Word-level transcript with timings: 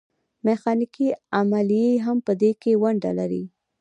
میخانیکي 0.45 1.07
عملیې 1.39 1.91
هم 2.05 2.17
په 2.25 2.31
دې 2.41 2.51
کې 2.61 2.71
ونډه 2.81 3.11
لري. 3.19 3.43